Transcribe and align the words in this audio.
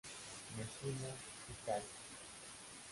Mesina, 0.55 1.11
Italia. 1.53 1.97